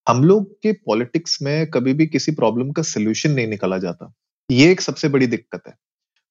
हम 0.08 0.24
लोग 0.24 0.52
के 0.64 0.72
पॉलिटिक्स 0.72 1.42
में 1.42 1.68
कभी 1.68 1.94
भी 1.94 2.06
किसी 2.08 2.32
प्रॉब्लम 2.32 2.72
का 2.72 2.82
सोल्यूशन 2.82 3.32
नहीं 3.32 3.48
निकाला 3.48 3.78
जाता। 3.78 4.14
ये 4.50 4.72
एक 4.72 4.82
सबसे 4.82 5.10
बड़ी 5.10 5.28
दिक्कत 5.28 5.62
है। 5.68 5.74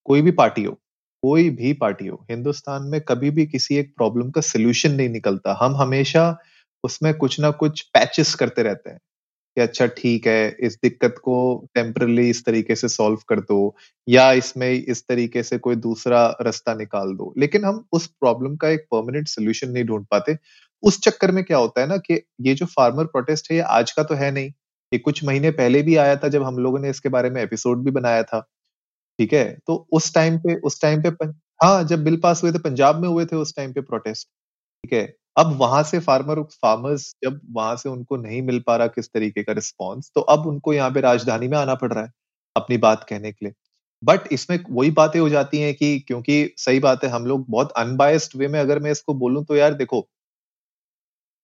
कोई 0.06 0.22
भी 0.22 0.30
पार्टी 0.30 0.64
हो, 0.64 0.72
कोई 1.22 1.50
भी 1.50 1.72
पार्टी 1.72 2.06
हो, 2.06 2.26
हिंदुस्तान 2.30 2.82
में 2.82 3.00
कभी 3.00 3.30
भी 3.30 3.46
किसी 3.46 3.76
एक 3.76 3.92
प्रॉब्लम 3.96 4.30
का 4.30 4.40
सोल्यूशन 4.40 4.92
नहीं 4.92 5.08
निकलता। 5.08 5.58
हम 5.62 5.76
हमेशा 5.76 6.38
उसमें 6.84 7.14
कुछ 7.14 7.40
ना 7.40 7.50
कुछ 7.50 7.80
पैचेस 7.94 8.34
करते 8.34 8.62
रहते 8.62 8.90
हैं 8.90 8.98
कि 9.56 9.60
अच्छा 9.62 9.86
ठीक 9.86 10.26
है, 10.26 10.56
इस 10.60 10.78
दिक्कत 10.82 11.14
को 11.24 11.68
टेम्परली 11.74 12.28
इस 12.30 12.44
तरीके 12.44 12.76
से 12.76 12.88
सॉल्व 12.88 13.18
कर 13.28 13.40
दो 13.40 13.76
या 14.08 14.32
इसमें 14.32 14.70
इस 14.70 15.04
तरीके 15.08 15.42
से 15.42 15.58
कोई 15.58 15.76
दूसरा 15.76 16.26
रास्ता 16.42 16.74
निकाल 16.74 17.14
दो। 17.14 17.34
लेकिन 17.38 17.64
हम 17.64 17.84
उस 17.92 18.06
प्रॉब्लम 18.06 18.56
का 18.56 18.68
एक 18.68 18.86
परमानेंट 18.92 19.28
सोल्यूशन 19.28 19.70
नहीं 19.70 19.84
ढूंढ 19.84 20.06
पाते। 20.10 20.36
उस 20.82 21.00
चक्कर 21.00 21.30
में 21.32 21.42
क्या 21.44 21.58
होता 21.58 21.80
है 21.80 21.86
ना 21.86 21.96
कि 21.98 22.20
ये 22.42 22.54
जो 22.54 22.66
फार्मर 22.68 23.04
प्रोटेस्ट 23.06 23.50
है, 23.50 23.56
ये 23.56 23.62
आज 23.62 23.92
का 23.92 24.02
तो 24.02 24.14
है 24.14 24.30
नहीं। 24.30 24.50
ये 24.92 24.98
कुछ 25.00 25.24
महीने 25.24 25.50
पहले 25.52 25.82
भी 25.82 25.96
आया 25.98 26.16
था 26.16 26.28
जब 26.28 26.42
हम 26.42 26.58
लोगों 26.58 26.78
ने 26.78 26.90
इसके 26.90 27.08
बारे 27.10 27.30
में 27.30 27.42
एपिसोड 27.42 27.84
भी 27.84 27.90
बनाया 27.92 28.22
था। 28.24 28.40
ठीक 29.18 29.32
है? 29.32 29.44
तो 29.66 29.86
उस 29.92 30.14
टाइम 30.14 30.38
पे, 30.38 30.54
उस 30.56 30.80
टाइम 30.82 31.02
पे 31.04 31.26
हाँ 31.60 31.82
जब 31.84 32.04
बिल 32.04 32.16
पास 32.18 32.42
हुए 32.44 32.52
थे, 32.52 32.58
पंजाब 32.60 33.00
में 33.02 33.08
हुए 33.08 33.24
थे 33.26 33.36
उस 33.36 33.54
टाइम 33.56 33.72
पे 33.72 33.80
प्रोटेस्ट 33.82 34.28
ठीक 34.84 34.92
है? 34.94 35.14
अब 35.38 35.56
वहाँ 35.58 35.82
से 35.84 35.98
फार्मर 36.00 36.42
फार्मर्स 36.54 37.12
जब 37.24 37.40
वहाँ 37.52 37.76
से 37.76 37.88
उनको 37.88 38.16
नहीं 38.18 38.40
मिल 38.42 38.58
पा 38.66 38.76
रहा 38.76 38.86
किस 38.88 39.08
तरीके 39.08 39.42
का 39.42 39.52
रिस्पॉन्स 39.52 40.10
तो 40.14 40.20
अब 40.22 40.46
उनको 40.46 40.72
यहाँ 40.72 40.90
पे 40.90 41.00
राजधानी 41.00 41.48
में 41.48 41.56
आना 41.58 41.74
पड़ 41.76 41.92
रहा 41.92 42.04
है 42.04 42.12
अपनी 42.56 42.76
बात 42.78 43.04
कहने 43.08 43.32
के 43.32 43.44
लिए। 43.46 43.52
बट 44.02 44.28
इसमें 44.32 44.58
वही 44.70 44.90
बातें 44.92 45.18
हो 45.20 45.28
जाती 45.28 45.60
हैं 45.60 45.74
कि 45.74 45.98
क्योंकि 46.00 46.54
सही 46.58 46.80
बात 46.80 47.04
है, 47.04 47.10
हम 47.10 47.26
लोग 47.26 47.44
बहुत 47.50 47.72
अनबायस्ड 47.78 48.36
वे 48.36 48.48
में 48.48 48.58
अगर 48.60 48.78
मैं 48.78 48.92
इसको 48.92 49.14
बोलूँ 49.16 49.44
तो 49.44 49.56
यार 49.56 49.74
देखो 49.74 50.00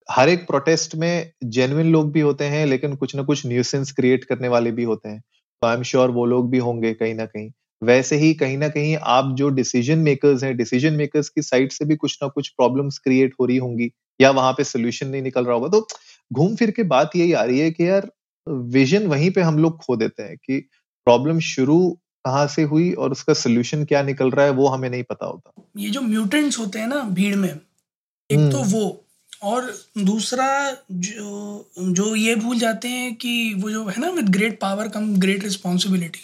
हर 0.08 0.28
एक 0.28 0.46
प्रोटेस्ट 0.46 0.94
में 0.94 1.30
जेन्युइन 1.44 1.90
लोग 1.92 2.10
भी 2.12 2.20
होते 2.20 2.44
हैं 2.44 2.64
लेकिन 2.66 2.94
कुछ 2.96 3.14
ना 3.16 3.22
कुछ 3.22 3.46
न्यूसेंस 3.46 3.92
क्रिएट 3.92 4.24
करने 4.24 4.48
वाले 4.48 4.70
भी 4.70 4.84
होते 4.84 5.08
हैं। 5.08 5.20
तो 5.62 5.66
आई 5.66 5.76
एम 5.76 5.82
श्योर 5.82 6.10
वो 6.10 6.24
लोग 6.26 6.50
भी 6.50 6.58
होंगे 6.58 6.92
कहीं 6.94 7.14
ना 7.14 7.24
कहीं। 7.24 7.50
वैसे 7.82 8.16
ही 8.16 8.32
कहीं 8.34 8.58
ना 8.58 8.68
कहीं 8.68 8.96
आप 8.96 9.34
जो 9.34 9.48
डिसीज़न 9.48 9.98
मेकर्स 9.98 10.44
हैं 10.44 10.56
डिसीज़न 10.56 10.92
मेकर्स 10.92 11.28
की 11.28 11.42
साइड 11.42 11.72
से 11.72 11.84
भी 11.84 11.96
कुछ 11.96 12.18
ना 12.22 12.28
कुछ 12.28 12.48
प्रॉब्लम्स 12.48 12.98
क्रिएट 12.98 13.34
हो 13.40 13.46
रही 13.46 13.56
होंगी 13.56 13.90
या 14.20 14.30
वहाँ 14.30 14.52
पे 14.52 14.64
सोल्यूशन 14.64 15.08
नहीं 15.08 15.22
निकल 15.22 15.44
रहा 15.44 15.54
होगा। 15.54 15.68
तो 15.68 15.86
घूम 16.32 16.54
फिर 16.56 16.70
के 16.70 16.82
बात 16.82 17.16
यही 17.16 17.32
आ 17.32 17.42
रही 17.42 17.58
है 17.58 17.70
कि 17.70 17.88
यार 17.88 18.10
विजन 18.46 19.06
वहीं 19.06 19.30
पे 19.30 19.40
हम 19.40 19.58
लोग 19.58 19.78
खो 19.84 19.96
देते 19.96 20.22
हैं 20.22 20.36
कि 20.36 20.58
प्रॉब्लम 21.06 21.38
शुरू 21.38 21.78
कहाँ 22.24 22.46
से 22.46 22.62
हुई 22.62 22.92
और 22.92 23.12
उसका 23.12 23.34
सोल्यूशन 23.34 23.84
क्या 23.84 24.02
निकल 24.02 24.30
रहा 24.30 24.44
है 24.44 24.50
वो 24.50 24.68
हमें 24.68 24.88
नहीं 24.90 25.02
पता 25.02 25.26
होता। 25.26 25.62
ये 25.76 25.90
जो 25.90 26.00
म्यूटेंट्स 26.00 26.58
होते 26.58 26.78
हैं 26.78 26.86
ना 26.86 27.02
भीड़ 27.10 27.36
में 27.36 27.48
एक 27.48 28.50
तो 28.52 28.58
हम्म। 28.58 28.70
वो 28.70 29.05
और 29.42 29.84
दूसरा 29.98 30.76
जो 30.92 31.70
जो 31.78 32.14
ये 32.16 32.34
भूल 32.34 32.58
जाते 32.58 32.88
हैं 32.88 33.14
कि 33.14 33.54
वो 33.54 33.70
जो 33.70 33.86
है 33.86 34.00
ना 34.00 34.10
with 34.10 34.28
great 34.28 34.60
power 34.60 34.88
come 34.88 35.16
great 35.16 35.44
responsibility 35.44 36.20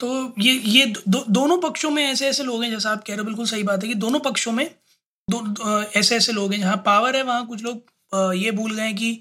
तो 0.00 0.34
ये 0.38 0.52
ये 0.52 0.86
दो, 1.08 1.24
दोनों 1.30 1.58
पक्षों 1.58 1.90
में 1.90 2.02
ऐसे 2.04 2.26
ऐसे 2.26 2.42
लोग 2.42 2.62
हैं 2.64 2.70
जैसा 2.70 2.90
आप 2.90 2.98
कह 2.98 3.12
रहे 3.12 3.18
हो 3.18 3.24
बिल्कुल 3.24 3.46
सही 3.46 3.62
बात 3.62 3.82
है 3.82 3.88
कि 3.88 3.94
दोनों 3.94 4.20
पक्षों 4.20 4.52
में 4.52 4.70
दो 5.28 5.88
ऐसे 5.96 6.16
ऐसे 6.16 6.32
लोग 6.32 6.52
हैं 6.52 6.60
जहाँ 6.60 6.76
पावर 6.76 7.16
है 7.16 7.22
वहाँ 7.22 7.46
कुछ 7.46 7.62
लोग 7.62 8.34
ये 8.34 8.50
भूल 8.50 8.74
गए 8.74 8.92
कि 8.92 9.20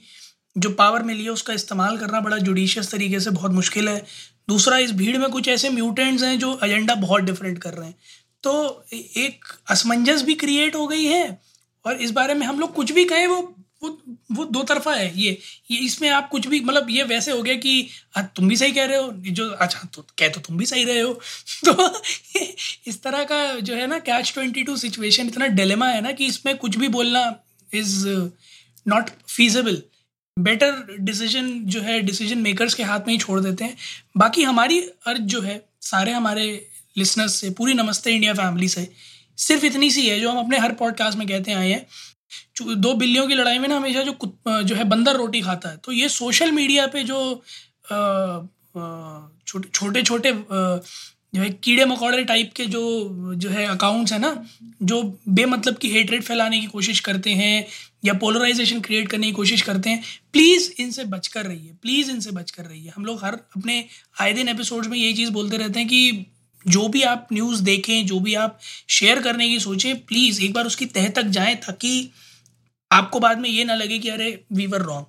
जो 0.58 0.70
पावर 0.70 1.04
मिली 1.04 1.24
है 1.24 1.30
उसका 1.30 1.54
इस्तेमाल 1.54 1.98
करना 1.98 2.20
बड़ा 2.20 2.38
जुडिशियस 2.38 2.92
तरीके 2.92 3.20
से 3.20 3.30
बहुत 3.30 3.52
मुश्किल 3.52 3.90
है। 3.90 4.06
दूसरा 4.50 4.78
इस 4.78 4.92
भीड़ 4.92 5.18
में 5.18 5.30
कुछ 5.30 5.48
ऐसे 5.48 5.70
म्यूटेंट्स 5.70 6.24
हैं 6.24 6.40
जो 6.40 6.60
एजेंडा 6.63 6.96
बहुत 6.96 7.22
डिफरेंट 7.22 7.58
कर 7.60 7.74
रहे 7.74 7.88
हैं। 7.88 7.96
तो 8.44 8.86
एक 8.92 9.46
असमंजस 9.70 10.24
भी 10.24 10.34
क्रिएट 10.34 10.75
हो 10.75 10.88
गई 10.88 11.06
है 11.06 11.42
और 11.86 12.02
इस 12.02 12.12
बारे 12.12 12.34
में 12.34 12.46
हम 12.48 12.60
लोग 12.60 12.74
कुछ 12.74 12.92
भी 12.92 13.06
कहें 13.06 13.28
वो 13.28 13.42
वो 13.84 13.90
वो 14.32 14.44
दो 14.46 14.62
तरफा 14.63 14.94
है। 14.96 15.12
ये 15.20 15.38
ये 15.72 15.78
इसमें 15.78 16.10
आप 16.10 16.30
कुछ 16.30 16.48
भी 16.48 16.60
मतलब 16.60 16.90
ये 16.90 17.04
वैसे 17.04 17.32
हो 17.32 17.42
गया 17.44 17.56
कि 17.56 17.90
आ, 18.18 18.22
तुम 18.22 18.48
भी 18.50 18.58
सही 18.58 18.72
कह 18.72 18.86
रहे 18.86 18.98
हो। 18.98 19.12
जो 19.12 19.50
अच्छा 19.50 19.88
तो 19.96 20.02
कह 20.20 20.30
तो 20.30 20.40
तुम 20.42 20.58
भी 20.58 20.66
सही 20.66 20.84
रहे 20.84 21.00
हो। 21.00 21.13
तो 21.66 22.02
इस 22.88 23.02
तरह 23.04 23.24
का 23.24 23.60
जो 23.60 23.75
है 23.75 23.88
ना 23.88 24.00
कैच 24.00 24.34
ट्वेंटी 24.34 24.63
टू 24.63 24.75
सिचुएशन 24.78 25.28
इतना 25.28 25.48
डिलेमा 25.48 25.88
है 25.88 26.02
ना 26.02 26.12
कि 26.12 26.25
इसमें 26.25 26.56
कुछ 26.58 26.78
भी 26.78 26.88
बोलना 26.88 27.25
is 27.70 28.08
not 28.88 29.10
feasible 29.30 29.82
better 30.38 30.98
decision 31.00 31.50
जो 31.66 31.82
है 31.82 32.00
डिसीज़न 32.02 32.38
मेकर्स 32.38 32.74
के 32.74 32.84
हाथ 32.84 33.00
में 33.00 33.13
ही 33.13 33.18
छोड़ 33.20 33.40
देते 33.40 33.63
हैं। 33.63 33.78
बाकी 34.18 34.44
हमारी 34.44 34.80
अर्ज़ 35.08 35.22
जो 35.22 35.42
है 35.42 35.62
सारे 35.82 36.12
हमारे 36.12 36.46
लिसनर्स 36.98 37.36
से 37.36 37.50
पूरी 37.50 37.74
नमस्ते 37.74 38.12
इंडिया 38.12 38.34
फैमिली 38.34 38.68
से। 38.68 38.88
सिर्फ़ 39.38 39.66
इतनी 39.66 39.90
सी 39.92 40.08
है 40.08 40.20
जो 40.20 40.32
हम 40.32 40.38
अपने 40.40 40.58
हर 40.60 40.72
पॉडकास्ट 40.74 41.18
में 41.18 41.28
कहते 41.28 41.54
आए 41.54 41.72
हैं। 41.72 41.86
दो 42.75 42.94
बिल्लियों 42.94 43.28
की 43.28 43.34
लड़ाई 43.34 43.60
में 43.60 43.68
ना 43.68 43.78
हमेशा 43.78 44.04
जो 44.04 44.63
जो 44.63 44.75
है 44.75 44.84
बंदर 44.84 45.16
रोटी 45.16 45.42
खाता 45.42 45.70
है। 45.70 45.78
तो 45.78 45.92
ये 45.92 46.10
सोशल 46.10 46.52
मीडिया 46.52 46.88
पे 46.88 47.04
जो 47.04 47.44
छोटे 49.46 50.02
छोटे 50.02 50.32
जो 51.36 51.42
है 51.42 51.50
कीड़े 51.63 51.86
मकोड़े 51.86 52.24
टाइप 52.24 52.52
के 52.56 52.66
जो 52.66 53.34
जो 53.36 53.50
है 53.50 53.66
अकाउंट्स 53.66 54.12
हैं 54.13 54.20
ना, 54.20 54.46
जो 54.84 55.02
बेमतलब 55.30 55.78
की 55.78 55.90
हेटरेट 55.90 56.24
फैलाने 56.24 56.60
की 56.60 56.68
कोशिश 56.68 57.00
करते 57.00 57.30
हैं 57.32 57.66
या 58.06 58.13
पोलराइजेशन 58.13 58.82
क्रिएट 58.82 59.08
करने 59.08 59.28
की 59.28 59.34
कोशिश 59.34 59.62
करते 59.62 59.90
हैं 59.90 60.04
प्लीज़ 60.34 60.70
इनसे 60.80 61.04
बच 61.06 61.28
कर 61.28 61.46
रहिए 61.46 61.74
प्लीज़ 61.82 62.12
इनसे 62.12 62.32
बच 62.32 62.52
कर 62.52 62.63
रहिए। 62.63 62.92
हम 62.96 63.06
लोग 63.06 63.24
हर 63.24 63.34
अपने 63.58 63.84
आए 64.22 64.34
दिन 64.34 64.50
एपिसोड्स 64.50 64.88
में 64.88 64.98
यही 64.98 65.13
चीज़ 65.13 65.32
बोलते 65.32 65.58
रहते 65.58 65.80
हैं 65.80 65.88
कि 65.88 66.25
जो 66.67 66.88
भी 66.88 67.01
आप 67.03 67.27
न्यूज़ 67.34 67.62
देखें, 67.63 68.05
जो 68.05 68.20
भी 68.20 68.34
आप 68.36 68.60
शेयर 68.89 69.22
करने 69.22 69.48
की 69.50 69.60
सोचें 69.60 69.96
प्लीज़ 70.01 70.41
एक 70.41 70.53
बार 70.53 70.65
उसकी 70.65 70.86
तह 70.88 71.10
तक 71.12 71.24
जाएँ 71.29 71.55
ताकि 71.58 72.10
आपको 72.91 73.20
बाद 73.20 73.39
में 73.39 73.50
ये 73.50 73.63
ना 73.63 73.75
लगे 73.75 74.00
कि 74.00 74.10
अरे 74.10 74.29
वी 74.53 74.67
वर 74.67 74.82
रॉन्ग 74.82 75.05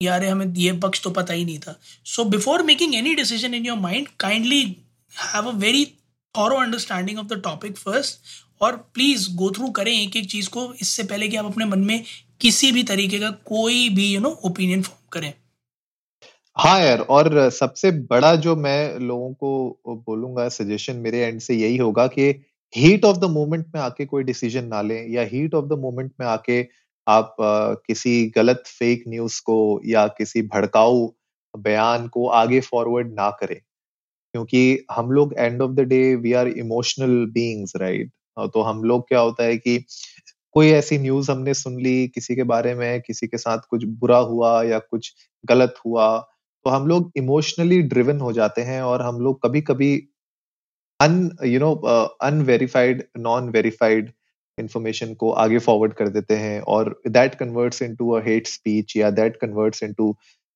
या 0.00 0.14
अरे, 0.14 0.28
हमें 0.28 0.46
ये 0.46 0.72
पक्ष 0.78 1.00
तो 1.02 1.10
पता 1.10 1.34
ही 1.34 1.44
नहीं 1.44 1.58
था। 1.58 1.78
So 2.06 2.24
before 2.26 2.62
making 2.62 2.94
any 2.94 3.14
decision 3.14 3.54
in 3.54 3.66
your 3.66 3.78
mind 3.78 4.08
kindly 4.20 4.62
have 5.12 5.48
a 5.48 5.52
very 5.56 5.84
thorough 6.34 6.56
understanding 6.56 7.18
of 7.18 7.26
the 7.26 7.40
topic 7.44 7.78
first 7.78 8.18
और 8.62 8.76
प्लीज़ 8.94 9.28
गो 9.36 9.50
थ्रू 9.50 9.68
करें 9.70 9.92
एक 9.92 10.16
एक 10.16 10.30
चीज़ 10.30 10.48
को। 10.48 10.72
इससे 10.80 11.02
पहले 11.04 11.28
कि 11.28 11.36
आप 11.36 11.44
अपने 11.44 11.64
मन 11.64 11.78
में 11.78 12.02
किसी 12.40 12.72
भी 12.72 12.82
तरीके 12.82 13.18
का 13.18 13.30
कोई 13.46 13.88
भी 13.88 14.12
यू 14.14 14.20
नो 14.20 14.30
ओपिनियन 14.44 14.82
फॉर्म 14.82 15.08
करें। 15.12 15.32
हाँ 16.56 16.78
यार 16.80 17.00
और 17.10 17.48
सबसे 17.50 17.90
बड़ा 18.10 18.34
जो 18.36 18.54
मैं 18.56 18.98
लोगों 19.00 19.32
को 19.34 19.94
बोलूँगा 20.06 20.48
सजेशन 20.48 20.96
मेरे 20.96 21.18
एंड 21.24 21.40
से 21.40 21.54
यही 21.54 21.76
होगा 21.76 22.06
कि 22.08 22.28
हीट 22.72 23.04
ऑफ़ 23.04 23.16
द 23.18 23.24
मोमेंट 23.30 23.66
में 23.74 23.80
आके 23.80 24.04
कोई 24.06 24.22
डिसीज़न 24.24 24.64
ना 24.66 24.80
लें 24.82 25.06
या 25.10 25.22
हीट 25.32 25.54
ऑफ़ 25.54 25.64
द 25.64 25.78
मोमेंट 25.80 26.12
में 26.20 26.26
आके 26.26 26.60
आप 27.06 27.36
आ, 27.40 27.74
किसी 27.86 28.26
गलत 28.36 28.62
फेक 28.68 29.04
न्यूज़ 29.08 29.40
को 29.46 29.58
या 29.86 30.06
किसी 30.18 30.42
भड़काऊ 30.44 31.06
बयान 31.54 32.08
को 32.08 32.26
आगे 32.34 32.60
फॉरवर्ड 32.62 33.12
ना 33.14 33.28
करें। 33.40 33.56
क्योंकि 34.34 34.86
हम 34.92 35.10
लोग 35.12 35.34
end 35.38 35.62
of 35.62 35.72
the 35.72 35.80
day 35.88 36.14
we 36.16 36.32
are 36.34 36.48
emotional 36.50 37.26
beings 37.32 37.76
right 37.76 38.12
तो 38.54 38.62
हम 38.62 38.82
लोग 38.84 39.08
क्या 39.08 39.20
होता 39.20 39.44
है 39.44 39.56
कि 39.58 39.78
कोई 40.54 40.70
ऐसी 40.72 40.98
न्यूज़ 40.98 41.30
हमने 41.30 41.54
सुन 41.54 41.80
ली 41.82 42.08
किसी 42.08 42.36
के 42.36 42.42
बारे 42.46 42.74
में 42.74 43.00
किसी 43.02 43.26
के 43.26 43.38
साथ 43.38 43.58
कुछ 43.70 43.84
बुरा 44.00 44.18
हुआ 44.26 44.62
या 44.64 44.78
कुछ 44.80 45.12
गलत 45.44 45.74
हुआ 45.86 46.08
तो 46.66 46.70
हम 46.70 46.86
लोग 46.86 47.12
इमोशनली 47.16 47.80
ड्रिवन 47.82 48.20
हो 48.20 48.32
जाते 48.32 48.62
हैं 48.62 48.80
और 48.82 49.02
हम 49.02 49.20
लोग 49.20 49.40
कभी 49.42 49.60
कभी 49.62 49.90
un 51.00 51.14
you 51.46 51.58
know 51.60 51.72
unverified 52.22 53.02
non 53.18 53.48
verified 53.50 54.10
information 54.58 55.14
को 55.14 55.30
आगे 55.42 55.58
फॉरवर्ड 55.58 55.92
कर 55.94 56.08
देते 56.08 56.36
हैं 56.36 56.60
और 56.74 56.90
that 57.08 57.34
converts 57.34 57.82
into 57.82 58.10
a 58.10 58.20
hate 58.24 58.46
speech 58.46 58.96
या 58.96 59.10
that 59.20 59.36
converts 59.36 59.82
into 59.82 60.14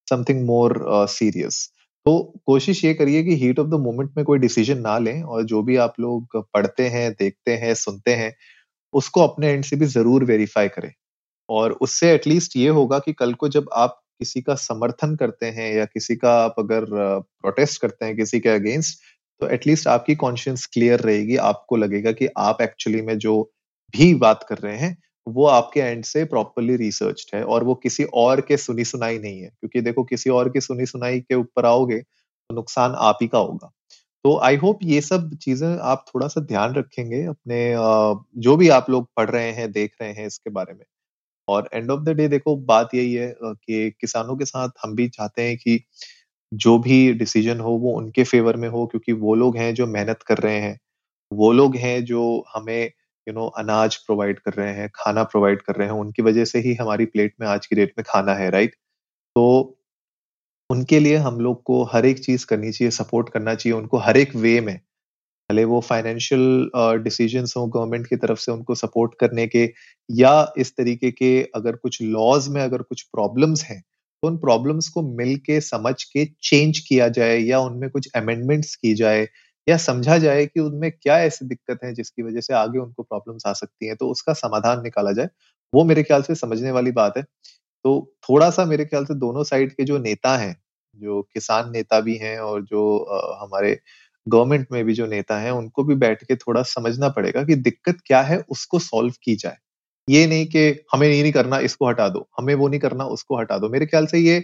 something 0.08 0.44
more 0.46 0.78
serious 1.10 1.60
तो 2.06 2.16
कोशिश 2.46 2.84
ये 2.84 2.94
करिए 2.94 3.22
कि 3.24 3.36
हीट 3.36 3.58
ऑफ़ 3.58 3.68
द 3.68 3.80
मोमेंट 3.80 4.10
में 4.16 4.24
कोई 4.24 4.38
डिसीज़न 4.38 4.78
ना 4.80 4.98
लें 4.98 5.22
और 5.22 5.42
जो 5.44 5.62
भी 5.62 5.76
आप 5.76 5.94
लोग 6.00 6.36
पढ़ते 6.54 6.88
हैं, 6.88 7.10
देखते 7.12 7.56
हैं, 7.56 7.74
सुनते 7.76 8.14
हैं, 8.14 8.32
उसको 8.94 9.22
अपने 9.22 9.50
एंड 9.50 9.64
से 9.64 9.76
भी 9.76 9.86
ज़रूर 9.88 10.24
वेरीफाई 10.24 10.68
करें। 10.70 10.92
और 11.48 11.72
उससे 11.82 12.12
एटलीस्ट 12.14 12.56
ये 12.56 12.68
होगा 12.70 12.98
कि 13.00 13.12
कल 13.14 13.34
को 13.34 13.48
जब 13.50 13.68
आप 13.76 14.00
किसी 14.20 14.40
का 14.42 14.54
समर्थन 14.56 15.14
करते 15.16 15.46
हैं 15.48 15.72
या 15.74 15.84
किसी 15.84 16.16
का 16.16 16.32
आप 16.36 16.54
अगर 16.58 16.84
प्रोटेस्ट 16.90 17.80
करते 17.82 18.04
हैं 18.04 18.16
किसी 18.16 18.40
के 18.40 18.48
अगेंस्ट 18.48 18.98
तो 19.40 19.48
एटलीस्ट 19.48 19.86
आपकी 19.88 20.14
कॉन्शियंस 20.16 20.66
क्लियर 20.66 21.00
रहेगी, 21.00 21.36
आपको 21.38 21.76
लगेगा 21.76 22.12
कि 22.12 22.28
आप 22.38 22.60
एक्चुअली 22.62 23.00
में 23.02 23.16
जो 23.18 23.42
भी 23.94 24.12
बात 24.16 24.44
कर 24.48 24.58
रहे 24.58 24.76
हैं, 24.76 24.96
वो 25.26 25.46
आपके 25.48 25.80
एंड 25.80 26.04
से 26.04 26.24
प्रॉपरली 26.26 26.76
रिसर्च 26.76 27.30
है 27.34 27.42
और 27.44 27.64
वो 27.64 27.74
किसी 27.76 28.04
और 28.16 28.40
के 28.40 28.56
सुनी 28.56 28.84
सुनाई 28.84 29.18
नहीं 29.18 29.40
है। 29.40 29.48
क्योंकि 29.50 29.80
देखो, 29.80 30.04
किसी 30.04 30.30
और 30.30 30.48
की 30.48 30.60
सुनी 30.60 30.86
सुनाई 30.86 31.20
के 31.20 31.34
ऊपर 31.34 31.66
आओगे 31.66 31.98
तो 32.00 32.54
नुकसान 32.54 32.94
आप 33.00 33.18
ही 33.22 33.28
का 33.28 33.38
होगा। 33.38 33.70
तो 34.24 34.38
आई 34.40 34.56
होप 34.56 34.78
ये 34.84 35.00
सब 35.00 35.34
चीज़ें 35.42 35.68
आप 35.68 36.04
थोड़ा 36.08 36.28
सा 36.28 36.40
ध्यान 36.42 36.74
रखेंगे 36.74 37.24
अपने 37.26 37.60
जो 38.42 38.56
भी 38.56 38.68
आप 38.70 38.90
लोग 38.90 39.08
पढ़ 39.16 39.30
रहे 39.30 39.50
हैं, 39.52 39.70
देख 39.72 39.94
रहे 40.02 40.12
हैं 40.12 40.26
इसके 40.26 40.50
बारे 40.50 40.74
में। 40.74 40.84
और 41.50 41.68
एंड 41.74 41.90
ऑफ़ 41.90 42.00
द 42.02 42.10
डे 42.16 42.28
देखो, 42.28 42.56
बात 42.58 42.94
यही 42.94 43.14
है 43.14 43.34
कि 43.42 43.90
किसानों 44.00 44.36
के 44.36 44.44
साथ 44.46 44.70
हम 44.84 44.94
भी 44.96 45.08
चाहते 45.10 45.42
हैं 45.42 45.56
कि 45.58 45.80
जो 46.52 46.78
भी 46.80 47.12
डिसीज़न 47.14 47.60
हो 47.60 47.72
वो 47.80 47.92
उनके 47.98 48.24
फेवर 48.26 48.56
में 48.58 48.68
हो, 48.70 48.86
क्योंकि 48.86 49.12
वो 49.14 49.34
लोग 49.36 49.56
हैं 49.58 49.74
जो 49.74 49.86
मेहनत 49.88 50.22
कर 50.28 50.38
रहे 50.40 50.60
हैं। 50.60 50.78
वो 51.32 51.52
लोग 51.52 51.76
हैं 51.78 52.04
जो 52.06 52.22
हमें 52.56 52.84
यू 53.26 53.34
नो 53.34 53.46
अनाज 53.58 53.96
प्रोवाइड 53.98 54.40
कर 54.40 54.52
रहे 54.54 54.74
हैं, 54.74 54.88
खाना 54.96 55.24
प्रोवाइड 55.26 55.62
कर 55.62 55.76
रहे 55.76 55.88
हैं, 55.88 55.94
उनकी 55.96 56.22
वजह 56.22 56.44
से 56.46 56.60
ही 56.60 56.74
हमारी 56.76 57.06
प्लेट 57.08 57.34
में 57.40 57.46
आज 57.48 57.66
की 57.66 57.76
डेट 57.76 57.94
में 57.98 58.04
खाना 58.08 58.34
है 58.36 58.50
राइट 58.50 58.74
तो 59.36 59.46
उनके 60.70 60.98
लिए 61.00 61.16
हम 61.18 61.40
लोग 61.40 61.62
को 61.64 61.82
हर 61.84 62.06
एक 62.06 62.18
चीज़ 62.20 62.46
करनी 62.46 62.70
चाहिए 62.72 62.90
सपोर्ट 62.92 63.28
करना 63.30 63.54
चाहिए, 63.54 63.78
उनको 63.78 63.98
हर 64.00 64.16
एक 64.16 64.34
वे 64.36 64.60
में। 64.62 64.80
भले 65.50 65.64
वो 65.64 65.80
फाइनेंशियल 65.80 66.70
डिसीज़न 67.04 67.46
हो 67.56 67.66
गवर्नमेंट 67.68 68.06
की 68.06 68.16
तरफ़ 68.16 68.38
से 68.38 68.52
उनको 68.52 68.74
सपोर्ट 68.76 69.14
करने 69.20 69.46
के 69.46 69.64
या 70.08 70.32
इस 70.58 70.76
तरीके 70.76 71.10
के 71.12 71.30
अगर 71.54 71.76
कुछ 71.76 72.02
लॉज 72.02 72.48
में 72.48 72.62
अगर 72.62 72.82
कुछ 72.84 73.02
प्रॉब्लम्स 73.14 73.64
हैं 73.64 73.80
तो 74.22 74.28
उन 74.28 74.36
प्रॉब्लम्स 74.38 74.88
को 74.88 75.02
मिल 75.16 75.36
के 75.46 75.60
समझ 75.62 75.94
के 76.04 76.24
चेंज 76.42 76.78
किया 76.88 77.08
जाए 77.10 77.38
या 77.38 77.60
उनमें 77.60 77.88
कुछ 77.90 78.08
अमेंडमेंट्स 78.16 78.74
की 78.76 78.94
जाए 78.94 79.26
या 79.66 79.76
समझा 79.78 80.18
जाए 80.18 80.46
कि 80.46 80.60
उनमें 80.60 80.90
क्या 80.92 81.18
ऐसी 81.22 81.46
दिक्कत 81.46 81.80
है 81.84 81.92
जिसकी 81.94 82.22
वजह 82.22 82.40
से 82.40 82.54
आगे 82.54 82.78
उनको 82.78 83.02
प्रॉब्लम्स 83.02 83.46
आ 83.46 83.52
सकती 83.54 83.86
हैं 83.86 83.96
तो 83.96 84.08
उसका 84.10 84.32
समाधान 84.34 84.82
निकाला 84.82 85.12
जाए। 85.12 85.28
वो 85.72 85.84
मेरे 85.84 86.02
ख्याल 86.02 86.22
से 86.22 86.34
समझने 86.34 86.70
वाली 86.70 86.92
बात 86.92 87.16
है। 87.18 87.22
तो 87.84 87.92
थोड़ा 88.30 88.50
सा 88.50 88.64
मेरे 88.66 88.84
ख्याल 88.86 89.04
से 89.06 89.14
दोनों 89.16 89.44
साइड 89.44 89.72
के 89.72 89.84
जो 89.84 89.98
नेता 90.00 90.36
हैं, 90.38 90.56
जो 90.98 91.22
किसान 91.34 91.70
नेता 91.72 92.00
भी 92.00 92.16
हैं 92.18 92.38
और 92.40 92.62
जो 92.64 92.82
हमारे 93.42 93.72
गवर्नमेंट 94.28 94.66
में 94.72 94.84
भी 94.84 94.94
जो 94.94 95.06
नेता 95.06 95.38
हैं, 95.40 95.50
उनको 95.52 95.84
भी 95.84 95.94
बैठ 95.96 96.24
के 96.24 96.36
थोड़ा 96.36 96.62
समझना 96.64 97.08
पड़ेगा 97.10 97.44
कि 97.44 97.54
दिक्कत 97.56 97.98
क्या 98.06 98.20
है 98.22 98.38
उसको 98.50 98.78
सॉल्व 98.78 99.14
की 99.24 99.36
जाए। 99.36 99.56
ये 100.08 100.26
नहीं 100.26 100.46
कि 100.46 100.68
हमें 100.94 101.08
ये 101.08 101.22
नहीं 101.22 101.32
करना, 101.32 101.58
इसको 101.58 101.88
हटा 101.88 102.08
दो, 102.08 102.28
हमें 102.38 102.54
वो 102.54 102.68
नहीं 102.68 102.80
करना, 102.80 103.04
उसको 103.06 103.38
हटा 103.38 103.58
दो। 103.58 103.68
मेरे 103.68 103.86
ख्याल 103.86 104.06
से 104.06 104.18
ये 104.18 104.40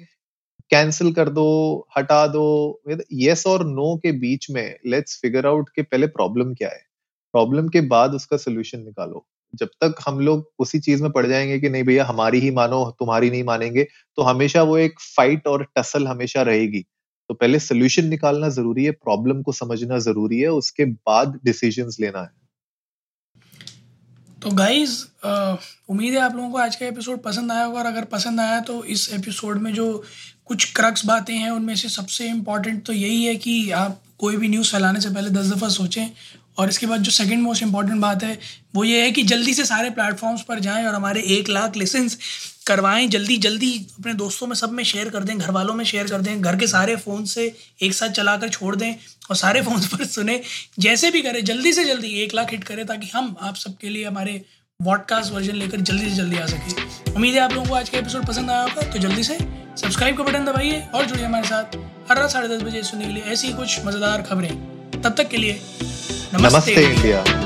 कैंसिल 0.70 1.12
कर 1.14 1.28
दो, 1.30 1.88
हटा 1.98 2.26
दो 2.28 2.82
यस 3.14 3.46
और 3.46 3.66
नो 3.66 3.96
के 3.98 4.12
बीच 4.20 4.50
में 4.50 4.76
लेट्स 4.86 5.20
फिगर 5.22 5.46
आउट 5.46 5.70
के 5.76 5.82
पहले 5.82 6.06
प्रॉब्लम 6.08 6.54
क्या 6.54 6.68
है। 6.68 6.82
प्रॉब्लम 7.34 7.68
के 7.68 7.80
बाद 7.88 8.14
उसका 8.14 8.36
सोल्यूशन 8.38 8.80
निकालो। 8.80 9.26
जब 9.54 9.68
तक 9.82 9.96
हम 10.06 10.20
लोग 10.20 10.50
उसी 10.60 10.78
चीज़ 10.80 11.02
में 11.02 11.12
पड़ 11.12 11.26
जाएँगे 11.26 11.58
कि 11.60 11.68
नहीं 11.70 11.84
भैया, 11.84 12.04
हमारी 12.04 12.40
ही 12.40 12.50
मानो, 12.52 12.84
तुम्हारी 13.00 13.30
नहीं 13.30 13.44
मानेंगे 13.44 13.84
तो 14.18 14.22
हमेशा 14.24 14.62
वो 14.64 14.78
एक 14.78 15.00
फाइट 15.16 15.46
और 15.48 15.66
टसल 15.78 16.06
हमेशा 16.08 16.42
रहेगी। 16.44 16.84
तो 17.30 17.34
पहले 17.34 17.58
सोल्यूशन 17.58 18.06
निकालना 18.06 18.48
ज़रूरी 18.50 18.84
है 18.84 18.90
प्रॉब्लम 18.92 19.42
को 19.42 19.52
समझना 19.54 19.98
ज़रूरी 20.00 20.38
है, 20.40 20.48
उसके 20.50 20.84
बाद 20.84 21.38
डिसीजंस 21.44 21.96
लेना 22.00 22.20
है। 22.20 22.30
तो 24.42 24.50
गाइज़ 24.52 24.92
उम्मीद 25.90 26.14
है 26.14 26.20
आप 26.20 26.34
लोगों 26.36 26.50
को 26.50 26.58
आज 26.58 26.76
का 26.76 26.86
एपिसोड 26.86 27.22
पसंद 27.22 27.52
आया 27.52 27.64
होगा 27.64 27.78
और 27.80 27.86
अगर 27.86 28.04
पसंद 28.06 28.40
आया 28.40 28.60
तो 28.62 28.82
इस 28.86 29.12
एपिसोड 29.14 29.58
में 29.62 29.72
जो 29.74 29.86
कुछ 30.46 30.72
क्रक्स 30.72 31.04
बातें 31.06 31.34
हैं, 31.34 31.50
उनमें 31.50 31.74
से 31.76 31.88
सबसे 31.88 32.28
इंपॉर्टेंट 32.28 32.84
तो 32.86 32.92
यही 32.92 33.24
है 33.24 33.34
कि 33.36 33.70
आप 33.72 34.00
कोई 34.18 34.36
भी 34.36 34.48
न्यूज़ 34.48 34.72
फैलाने 34.72 35.00
से 35.00 35.10
पहले 35.10 35.30
दस 35.30 35.52
दफ़ा 35.52 35.68
सोचें 35.70 36.06
और 36.58 36.68
इसके 36.68 36.86
बाद 36.86 37.02
जो 37.02 37.10
सेकंड 37.12 37.42
मोस्ट 37.42 37.62
इंपॉर्टेंट 37.62 38.00
बात 38.00 38.22
है, 38.22 38.38
वो 38.74 38.84
ये 38.84 39.02
है 39.02 39.10
कि 39.12 39.22
जल्दी 39.24 39.54
से 39.54 39.64
सारे 39.64 39.90
प्लेटफॉर्म्स 39.90 40.42
पर 40.42 40.60
जाएँ 40.60 40.86
और 40.86 40.94
हमारे 40.94 41.22
एक 41.38 41.48
लाख 41.48 41.76
लेसन्स 41.76 42.18
करवाएँ 42.66 43.06
जल्दी 43.06 43.36
जल्दी 43.36 43.70
अपने 43.98 44.12
दोस्तों 44.14 44.46
में 44.46 44.54
सब 44.56 44.72
में 44.72 44.82
शेयर 44.84 45.08
कर 45.08 45.24
दें 45.24 45.36
घर 45.38 45.50
वालों 45.50 45.74
में 45.74 45.84
शेयर 45.84 46.08
कर 46.08 46.20
दें 46.20 46.40
घर 46.42 46.56
के 46.56 46.66
सारे 46.66 46.96
फ़ोन 46.96 47.24
से 47.24 47.44
एक 47.82 47.94
साथ 47.94 48.08
चला 48.08 48.36
कर 48.36 48.48
छोड़ 48.48 48.74
दें 48.76 48.92
और 49.30 49.36
सारे 49.36 49.62
फ़ोन 49.62 49.80
पर 49.92 50.04
सुने 50.04 50.40
जैसे 50.78 51.10
भी 51.10 51.22
करें 51.22 51.44
जल्दी 51.44 51.72
से 51.72 51.84
जल्दी 51.84 52.08
एक 52.22 52.34
लाख 52.34 52.52
हिट 52.52 52.64
करें 52.64 52.84
ताकि 52.86 53.10
हम 53.14 53.34
आप 53.40 53.56
सबके 53.56 53.88
लिए 53.88 54.04
हमारे 54.04 54.40
वॉडकास्ट 54.80 55.32
वर्जन 55.32 55.56
लेकर 55.56 55.80
जल्दी 55.80 56.08
से 56.10 56.16
जल्दी 56.16 56.36
आ 56.36 56.46
सके। 56.46 57.12
उम्मीद 57.12 57.34
है 57.34 57.40
आप 57.40 57.52
लोगों 57.52 57.68
को 57.68 57.74
आज 57.74 57.88
का 57.88 57.98
एपिसोड 57.98 58.26
पसंद 58.26 58.50
आया 58.50 58.62
होगा 58.62 58.90
तो 58.92 58.98
जल्दी 58.98 59.22
से 59.22 59.38
सब्सक्राइब 59.76 60.16
का 60.18 60.24
बटन 60.24 60.44
दबाइए 60.44 60.86
और 60.94 61.06
जुड़िए 61.06 61.24
हमारे 61.24 61.48
साथ 61.48 61.76
हर 62.10 62.18
रात 62.18 62.30
साढ़े 62.30 62.48
दस 62.48 62.62
बजे 62.62 62.82
सुनने 62.82 63.06
के 63.06 63.12
लिए 63.12 63.32
ऐसी 63.32 63.52
कुछ 63.52 63.84
मज़ेदार 63.86 64.22
खबरें। 64.22 65.00
तब 65.02 65.14
तक 65.18 65.28
के 65.28 65.36
लिए 65.36 65.52
नमस्ते, 65.52 66.48
नमस्ते 66.48 66.84
इंडिया। 66.84 67.45